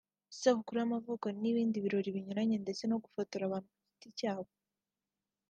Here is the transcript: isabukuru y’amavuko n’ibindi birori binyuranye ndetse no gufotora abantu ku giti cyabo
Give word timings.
isabukuru 0.33 0.77
y’amavuko 0.79 1.25
n’ibindi 1.41 1.83
birori 1.85 2.15
binyuranye 2.15 2.55
ndetse 2.63 2.83
no 2.87 2.97
gufotora 3.03 3.43
abantu 3.45 3.67
ku 3.75 3.79
giti 3.89 4.07
cyabo 4.19 4.51